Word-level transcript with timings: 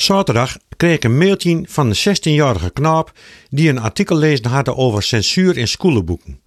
Zaterdag 0.00 0.56
kreeg 0.76 0.94
ik 0.94 1.04
een 1.04 1.18
mailtje 1.18 1.62
van 1.66 1.86
een 1.86 2.16
16-jarige 2.16 2.70
knaap 2.70 3.12
die 3.50 3.68
een 3.68 3.78
artikel 3.78 4.16
lezen 4.16 4.46
had 4.46 4.68
over 4.68 5.02
censuur 5.02 5.56
in 5.56 5.68
schoolboeken. 5.68 6.42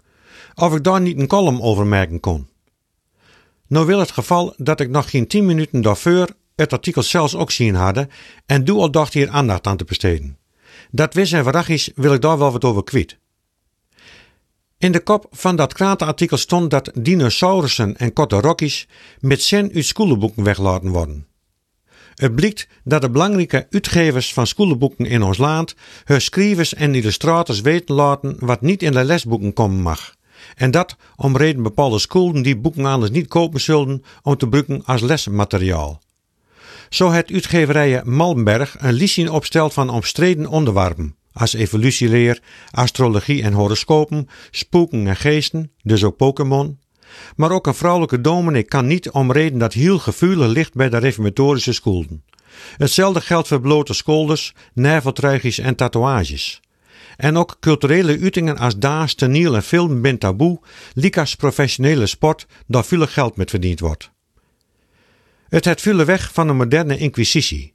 Of 0.55 0.75
ik 0.75 0.83
daar 0.83 1.01
niet 1.01 1.19
een 1.19 1.27
column 1.27 1.61
over 1.61 1.87
maken 1.87 2.19
kon. 2.19 2.47
Nou 3.67 3.85
wil 3.85 3.99
het 3.99 4.11
geval 4.11 4.53
dat 4.57 4.79
ik 4.79 4.89
nog 4.89 5.09
geen 5.09 5.27
10 5.27 5.45
minuten 5.45 5.81
daarvoor 5.81 6.27
het 6.55 6.73
artikel 6.73 7.03
zelfs 7.03 7.35
ook 7.35 7.51
zien 7.51 7.75
hadden 7.75 8.09
en 8.45 8.63
doe 8.63 8.79
al 8.79 8.91
dacht 8.91 9.13
hier 9.13 9.29
aandacht 9.29 9.67
aan 9.67 9.77
te 9.77 9.83
besteden. 9.83 10.37
Dat 10.91 11.13
wist 11.13 11.33
en 11.33 11.43
verracht 11.43 11.69
is, 11.69 11.91
wil 11.95 12.13
ik 12.13 12.21
daar 12.21 12.37
wel 12.37 12.51
wat 12.51 12.63
over 12.63 12.83
kwijt. 12.83 13.17
In 14.77 14.91
de 14.91 14.99
kop 14.99 15.27
van 15.31 15.55
dat 15.55 15.73
krantenartikel 15.73 16.37
stond 16.37 16.69
dat 16.69 16.91
dinosaurussen 16.93 17.97
en 17.97 18.13
korte 18.13 18.39
rokkies 18.39 18.87
met 19.19 19.41
zin 19.41 19.71
uit 19.73 19.85
schoolboeken 19.85 20.43
weglaten 20.43 20.89
worden. 20.89 21.29
Het 22.21 22.35
blijkt 22.35 22.67
dat 22.83 23.01
de 23.01 23.09
belangrijke 23.09 23.67
uitgevers 23.69 24.33
van 24.33 24.47
schoolboeken 24.47 25.05
in 25.05 25.23
ons 25.23 25.37
land 25.37 25.75
hun 26.03 26.21
schrijvers 26.21 26.73
en 26.73 26.95
illustrators 26.95 27.61
weten 27.61 27.95
laten 27.95 28.35
wat 28.39 28.61
niet 28.61 28.83
in 28.83 28.91
de 28.91 29.03
lesboeken 29.03 29.53
komen 29.53 29.81
mag. 29.81 30.15
En 30.55 30.71
dat 30.71 30.95
om 31.15 31.37
reden 31.37 31.63
bepaalde 31.63 31.99
scholen 31.99 32.41
die 32.41 32.57
boeken 32.57 32.85
anders 32.85 33.11
niet 33.11 33.27
kopen 33.27 33.61
zullen 33.61 34.03
om 34.21 34.37
te 34.37 34.45
gebruiken 34.45 34.85
als 34.85 35.01
lesmateriaal. 35.01 36.01
Zo 36.89 37.11
het 37.11 37.31
uitgeverijen 37.31 38.15
Malmberg 38.15 38.75
een 38.79 38.93
lijstje 38.93 39.31
opstelt 39.31 39.73
van 39.73 39.89
omstreden 39.89 40.47
onderwerpen, 40.47 41.15
als 41.33 41.53
evolutieleer, 41.53 42.41
astrologie 42.71 43.43
en 43.43 43.53
horoscopen, 43.53 44.27
spoken 44.51 45.07
en 45.07 45.15
geesten, 45.15 45.71
dus 45.83 46.03
ook 46.03 46.17
Pokémon. 46.17 46.79
Maar 47.35 47.51
ook 47.51 47.67
een 47.67 47.73
vrouwelijke 47.73 48.21
dominee 48.21 48.63
kan 48.63 48.87
niet 48.87 49.09
om 49.09 49.31
reden 49.31 49.59
dat 49.59 49.73
heel 49.73 49.99
gevoelig 49.99 50.47
ligt 50.47 50.73
bij 50.73 50.89
de 50.89 50.97
reformatorische 50.97 51.73
scholen. 51.73 52.23
Hetzelfde 52.77 53.21
geldt 53.21 53.47
voor 53.47 53.61
blote 53.61 53.93
scholders, 53.93 54.53
naveltruigjes 54.73 55.57
en 55.57 55.75
tatoeages. 55.75 56.61
En 57.17 57.37
ook 57.37 57.57
culturele 57.59 58.19
uitingen 58.21 58.57
als 58.57 58.77
daas, 58.77 59.13
teniel 59.13 59.55
en 59.55 59.63
film 59.63 60.01
ben 60.01 60.17
taboe, 60.17 60.59
liek 60.93 61.17
als 61.17 61.35
professionele 61.35 62.05
sport, 62.05 62.45
daar 62.67 62.85
veel 62.85 63.07
geld 63.07 63.35
met 63.35 63.49
verdiend 63.49 63.79
wordt. 63.79 64.11
Het 65.49 65.65
het 65.65 65.81
veel 65.81 66.05
weg 66.05 66.33
van 66.33 66.47
de 66.47 66.53
moderne 66.53 66.97
inquisitie. 66.97 67.73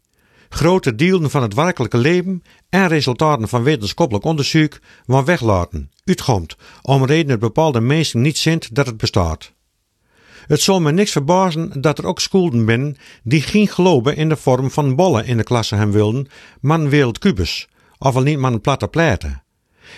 Grote 0.49 0.95
delen 0.95 1.31
van 1.31 1.43
het 1.43 1.55
werkelijke 1.55 1.99
leven 1.99 2.43
en 2.69 2.89
resultaten 2.89 3.49
van 3.49 3.63
wetenschappelijk 3.63 4.25
onderzoek 4.25 4.79
van 5.07 5.25
weglaten, 5.25 5.91
uitkomt, 6.05 6.57
om 6.83 7.05
reden 7.05 7.39
bepaalde 7.39 7.81
mensen 7.81 8.21
niet 8.21 8.39
zint 8.39 8.75
dat 8.75 8.87
het 8.87 8.97
bestaat. 8.97 9.55
Het 10.47 10.61
zal 10.61 10.81
me 10.81 10.93
niks 10.93 11.11
verbazen 11.11 11.81
dat 11.81 11.99
er 11.99 12.07
ook 12.07 12.21
scholen 12.21 12.65
binnen 12.65 12.97
die 13.23 13.43
geen 13.43 13.69
geloven 13.69 14.17
in 14.17 14.29
de 14.29 14.37
vorm 14.37 14.71
van 14.71 14.95
bollen 14.95 15.27
in 15.27 15.37
de 15.37 15.43
klasse 15.43 15.75
hebben 15.75 15.95
wilden, 15.97 16.29
maar 16.61 16.89
wereldkubus, 16.89 17.69
of 17.99 18.17
al 18.17 18.23
niet 18.23 18.39
maar 18.39 18.53
een 18.53 18.61
platte 18.61 18.89
pleiten. 18.89 19.43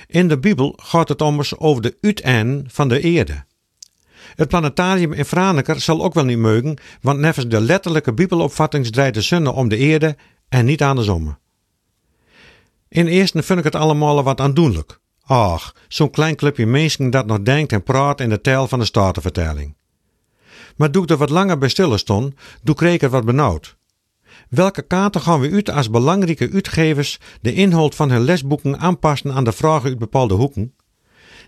In 0.06 0.28
de 0.28 0.38
Bijbel 0.38 0.78
gaat 0.82 1.08
het 1.08 1.22
ommers 1.22 1.58
over 1.58 1.82
de 1.82 1.96
uiteinden 2.00 2.66
van 2.70 2.88
de 2.88 3.00
eerde. 3.00 3.44
Het 4.34 4.48
planetarium 4.48 5.12
in 5.12 5.24
Franeker 5.24 5.80
zal 5.80 6.02
ook 6.02 6.14
wel 6.14 6.24
niet 6.24 6.38
meugen, 6.38 6.78
want 7.00 7.18
nevens 7.18 7.48
de 7.48 7.60
letterlijke 7.60 8.12
bibelopvatting 8.14 8.86
draait 8.86 9.14
de 9.14 9.20
zonne 9.20 9.52
om 9.52 9.68
de 9.68 9.76
eerde 9.76 10.16
en 10.48 10.64
niet 10.64 10.82
andersom. 10.82 11.38
In 12.88 13.06
eerste 13.06 13.42
vind 13.42 13.58
ik 13.58 13.64
het 13.64 13.74
allemaal 13.74 14.22
wat 14.22 14.40
aandoenlijk. 14.40 15.00
Ach, 15.22 15.74
zo'n 15.88 16.10
klein 16.10 16.36
clubje 16.36 16.66
mensen 16.66 17.10
dat 17.10 17.26
nog 17.26 17.42
denkt 17.42 17.72
en 17.72 17.82
praat 17.82 18.20
in 18.20 18.28
de 18.28 18.40
taal 18.40 18.68
van 18.68 18.78
de 18.78 18.84
statenvertelling. 18.84 19.76
Maar 20.76 20.90
doe 20.90 21.02
ik 21.02 21.10
er 21.10 21.16
wat 21.16 21.30
langer 21.30 21.58
bij 21.58 21.68
stillen 21.68 21.98
stond, 21.98 22.34
doe 22.62 22.74
kreeg 22.74 22.94
ik 22.94 23.02
er 23.02 23.10
wat 23.10 23.24
benauwd. 23.24 23.76
Welke 24.48 24.82
kaarten 24.82 25.20
gaan 25.20 25.40
we 25.40 25.50
uit 25.50 25.70
als 25.70 25.90
belangrijke 25.90 26.50
uitgevers 26.52 27.18
de 27.40 27.54
inhoud 27.54 27.94
van 27.94 28.10
hun 28.10 28.20
lesboeken 28.20 28.78
aanpassen 28.78 29.32
aan 29.32 29.44
de 29.44 29.52
vragen 29.52 29.88
uit 29.88 29.98
bepaalde 29.98 30.34
hoeken? 30.34 30.74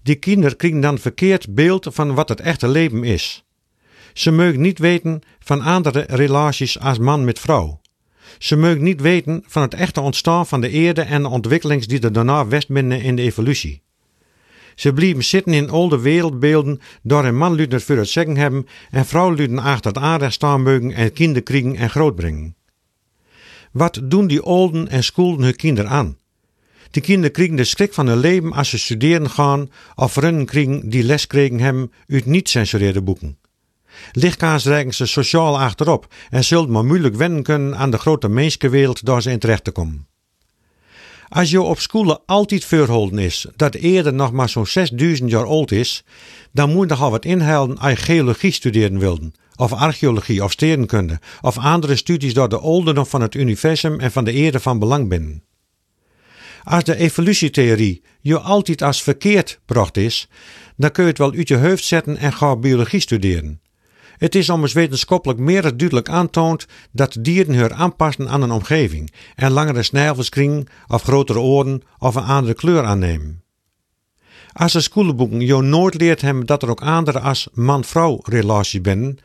Die 0.02 0.14
kinderen 0.14 0.56
krijgen 0.56 0.80
dan 0.80 0.98
verkeerd 0.98 1.54
beeld 1.54 1.86
van 1.90 2.14
wat 2.14 2.28
het 2.28 2.40
echte 2.40 2.68
leven 2.68 3.04
is. 3.04 3.44
Ze 4.12 4.30
mogen 4.30 4.60
niet 4.60 4.78
weten 4.78 5.22
van 5.38 5.60
andere 5.60 6.04
relaties 6.08 6.78
als 6.78 6.98
man 6.98 7.24
met 7.24 7.38
vrouw. 7.38 7.80
Ze 8.38 8.56
mogen 8.56 8.82
niet 8.82 9.00
weten 9.00 9.44
van 9.46 9.62
het 9.62 9.74
echte 9.74 10.00
ontstaan 10.00 10.46
van 10.46 10.60
de 10.60 10.68
eerde 10.68 11.02
en 11.02 11.22
de 11.22 11.28
ontwikkelings 11.28 11.86
die 11.86 12.00
er 12.00 12.12
daarna 12.12 12.46
westbinnen 12.46 13.02
in 13.02 13.16
de 13.16 13.22
evolutie. 13.22 13.82
Ze 14.74 14.92
blijven 14.92 15.24
zitten 15.24 15.52
in 15.52 15.70
oude 15.70 16.00
wereldbeelden 16.00 16.80
door 17.02 17.24
een 17.24 17.36
man 17.36 17.58
het 17.58 17.82
voor 17.82 17.96
het 17.96 18.08
zeggen 18.08 18.36
hebben 18.36 18.66
en 18.90 19.06
vrouwluden 19.06 19.58
achter 19.58 19.92
het 19.92 20.02
aanrecht 20.02 20.32
staan 20.32 20.62
mogen 20.62 20.92
en 20.92 21.12
kinderen 21.12 21.42
kriegen 21.42 21.76
en 21.76 21.90
grootbrengen. 21.90 22.54
Wat 23.72 24.00
doen 24.02 24.26
die 24.26 24.42
olden 24.42 24.88
en 24.88 25.04
schoolden 25.04 25.44
hun 25.44 25.56
kinderen 25.56 25.90
aan? 25.90 26.18
Die 26.90 27.02
kinderen 27.02 27.32
kriegen 27.32 27.56
de 27.56 27.64
schrik 27.64 27.94
van 27.94 28.06
hun 28.06 28.18
leven 28.18 28.52
als 28.52 28.68
ze 28.68 28.78
studeren 28.78 29.30
gaan 29.30 29.70
of 29.94 30.16
runnen 30.16 30.46
kriegen 30.46 30.88
die 30.88 31.02
les 31.02 31.26
kregen 31.26 31.60
hebben 31.60 31.92
uit 32.08 32.26
niet-censureerde 32.26 33.02
boeken. 33.02 33.38
Lichtkaars 34.12 34.64
reiken 34.64 34.94
ze 34.94 35.06
sociaal 35.06 35.60
achterop 35.60 36.14
en 36.30 36.44
zullen 36.44 36.70
maar 36.70 36.84
moeilijk 36.84 37.14
wennen 37.14 37.42
kunnen 37.42 37.76
aan 37.76 37.90
de 37.90 37.98
grote 37.98 38.28
mensenwereld 38.28 39.04
daar 39.04 39.22
ze 39.22 39.30
in 39.30 39.38
terecht 39.38 39.64
te 39.64 39.70
komen. 39.70 40.08
Als 41.28 41.50
je 41.50 41.62
op 41.62 41.80
scholen 41.80 42.20
altijd 42.26 42.64
voorholden 42.64 43.18
is 43.18 43.46
dat 43.56 43.74
eerder 43.74 44.14
nog 44.14 44.32
maar 44.32 44.48
zo'n 44.48 44.66
6000 44.66 45.30
jaar 45.30 45.46
oud 45.46 45.70
is, 45.70 46.04
dan 46.52 46.70
moet 46.70 46.80
je 46.82 46.86
nogal 46.86 47.10
wat 47.10 47.24
inhalen 47.24 47.78
als 47.78 47.90
je 47.90 47.96
geologie 47.96 48.52
studeren 48.52 48.98
wilden, 48.98 49.34
of 49.56 49.72
archeologie 49.72 50.44
of 50.44 50.52
stedenkunde, 50.52 51.20
of 51.40 51.58
andere 51.58 51.96
studies 51.96 52.34
door 52.34 52.48
de 52.48 52.58
ouderdom 52.58 53.06
van 53.06 53.20
het 53.20 53.34
universum 53.34 54.00
en 54.00 54.12
van 54.12 54.24
de 54.24 54.32
eerde 54.32 54.60
van 54.60 54.78
belang 54.78 55.08
binnen. 55.08 55.44
Als 56.64 56.84
de 56.84 56.96
evolutietheorie 56.96 58.02
je 58.20 58.38
altijd 58.38 58.82
als 58.82 59.02
verkeerd 59.02 59.60
bracht 59.66 59.96
is, 59.96 60.28
dan 60.76 60.90
kun 60.90 61.02
je 61.02 61.08
het 61.08 61.18
wel 61.18 61.32
uit 61.32 61.48
je 61.48 61.56
hoofd 61.56 61.84
zetten 61.84 62.16
en 62.16 62.32
gaan 62.32 62.60
biologie 62.60 63.00
studeren. 63.00 63.60
Het 64.20 64.34
is 64.34 64.50
ommers 64.50 64.72
wetenschappelijk 64.72 65.38
meer 65.38 65.62
duidelijk 65.62 66.08
aantoond 66.08 66.66
dat 66.92 67.16
dieren 67.20 67.54
hun 67.54 67.74
aanpassen 67.74 68.28
aan 68.28 68.42
een 68.42 68.50
omgeving 68.50 69.12
en 69.34 69.50
langere 69.50 69.82
snijvels 69.82 70.28
kringen 70.28 70.66
of 70.88 71.02
grotere 71.02 71.38
oren 71.38 71.82
of 71.98 72.14
een 72.14 72.22
andere 72.22 72.54
kleur 72.54 72.84
aannemen. 72.84 73.42
Als 74.52 74.72
de 74.72 74.80
schoolboeken 74.80 75.40
je 75.40 75.62
nooit 75.62 75.94
leert 75.94 76.20
hebben 76.20 76.46
dat 76.46 76.62
er 76.62 76.70
ook 76.70 76.82
andere 76.82 77.20
als 77.20 77.48
man-vrouw 77.52 78.20
relaties 78.22 78.80
binnen, 78.80 79.18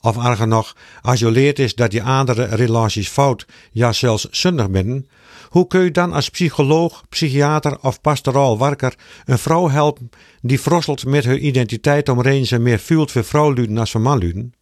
of 0.00 0.24
erger 0.24 0.48
nog, 0.48 0.76
als 1.02 1.20
je 1.20 1.30
leert 1.30 1.58
is 1.58 1.74
dat 1.74 1.90
die 1.90 2.02
andere 2.02 2.44
relaties 2.44 3.08
fout, 3.08 3.46
ja 3.70 3.92
zelfs 3.92 4.28
zondig 4.30 4.70
binnen, 4.70 5.08
hoe 5.48 5.66
kun 5.66 5.80
je 5.80 5.90
dan 5.90 6.12
als 6.12 6.28
psycholoog, 6.28 7.04
psychiater 7.08 7.78
of 7.80 8.00
pastoraal 8.00 8.58
werker 8.58 8.94
een 9.24 9.38
vrouw 9.38 9.68
helpen 9.68 10.10
die 10.40 10.58
frosselt 10.58 11.04
met 11.04 11.24
haar 11.24 11.36
identiteit 11.36 12.08
omheen 12.08 12.46
ze 12.46 12.58
meer 12.58 12.78
voelt 12.78 13.12
voor 13.12 13.24
vrouwluden 13.24 13.78
als 13.78 13.90
voor 13.90 14.00
manluden? 14.00 14.52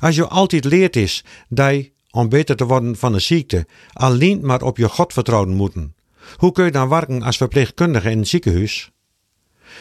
Als 0.00 0.14
je 0.14 0.26
altijd 0.26 0.64
leert 0.64 0.96
is 0.96 1.24
dat 1.48 1.70
je, 1.70 1.92
om 2.10 2.28
beter 2.28 2.56
te 2.56 2.64
worden 2.64 2.96
van 2.96 3.14
een 3.14 3.20
ziekte, 3.20 3.66
alleen 3.92 4.46
maar 4.46 4.62
op 4.62 4.76
je 4.76 4.88
God 4.88 5.12
vertrouwen 5.12 5.54
moeten, 5.54 5.94
hoe 6.36 6.52
kun 6.52 6.64
je 6.64 6.70
dan 6.70 6.88
werken 6.88 7.22
als 7.22 7.36
verpleegkundige 7.36 8.10
in 8.10 8.18
een 8.18 8.26
ziekenhuis? 8.26 8.90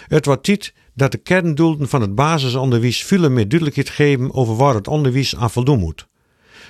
Het 0.07 0.25
wordt 0.25 0.43
tijd 0.43 0.73
dat 0.93 1.11
de 1.11 1.17
kerndoelen 1.17 1.89
van 1.89 2.01
het 2.01 2.15
basisonderwijs 2.15 3.03
veel 3.03 3.29
meer 3.29 3.47
duidelijkheid 3.47 3.89
geven 3.89 4.33
over 4.33 4.55
waar 4.55 4.75
het 4.75 4.87
onderwijs 4.87 5.35
aan 5.35 5.51
voldoen 5.51 5.79
moet. 5.79 6.07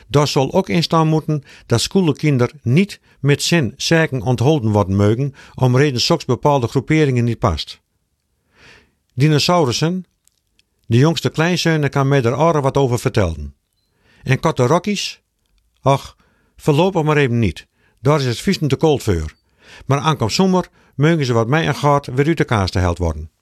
Daar 0.07 0.27
zal 0.27 0.53
ook 0.53 0.69
in 0.69 0.83
staan 0.83 1.07
moeten 1.07 1.43
dat 1.65 1.81
schoolkinderen 1.81 2.59
niet 2.61 2.99
met 3.19 3.43
zin 3.43 3.73
zaken 3.77 4.21
ontholden 4.21 4.71
worden 4.71 4.95
mogen 4.95 5.33
om 5.55 5.77
reden 5.77 6.01
soms 6.01 6.25
bepaalde 6.25 6.67
groeperingen 6.67 7.23
niet 7.23 7.39
past. 7.39 7.81
Dinosaurussen, 9.13 10.05
de 10.85 10.97
jongste 10.97 11.29
kleinzonen 11.29 11.89
kan 11.89 12.07
mij 12.07 12.23
er 12.23 12.39
oren 12.39 12.61
wat 12.61 12.77
over 12.77 12.99
vertellen. 12.99 13.55
En 14.23 14.39
korte 14.39 14.65
rokkies? 14.65 15.21
Ach, 15.81 16.15
voorlopig 16.55 17.03
maar 17.03 17.17
even 17.17 17.39
niet. 17.39 17.67
Daar 18.01 18.19
is 18.19 18.25
het 18.25 18.39
vies 18.39 18.57
te 18.67 18.75
koud 18.75 19.03
voor. 19.03 19.33
Maar 19.85 19.99
aankomst 19.99 20.35
zomer 20.35 20.67
mogen 20.95 21.25
ze 21.25 21.33
wat 21.33 21.47
mij 21.47 21.67
en 21.67 21.75
gaat 21.75 22.05
weer 22.05 22.27
uit 22.27 22.37
de 22.37 22.43
kaas 22.43 22.71
te 22.71 22.79
held 22.79 22.97
worden. 22.97 23.32